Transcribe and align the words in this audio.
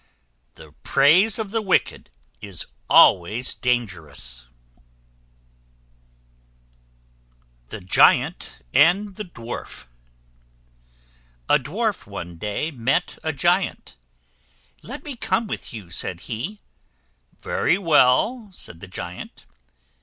The 0.55 0.71
praise 0.81 1.37
of 1.37 1.51
the 1.51 1.61
wicked 1.61 2.09
is 2.41 2.65
always 2.89 3.53
dangerous. 3.53 4.47
THE 7.69 7.81
GIANT 7.81 8.63
AND 8.73 9.15
THE 9.15 9.25
DWARF. 9.25 9.87
A 11.47 11.59
Dwarf 11.59 12.07
one 12.07 12.37
day 12.37 12.71
met 12.71 13.19
a 13.23 13.31
Giant. 13.31 13.95
"Let 14.81 15.03
me 15.03 15.15
come 15.15 15.45
with 15.45 15.71
you," 15.71 15.91
said 15.91 16.21
he. 16.21 16.61
"Very 17.39 17.77
well," 17.77 18.49
said 18.51 18.79
the 18.79 18.87
Giant. 18.87 19.45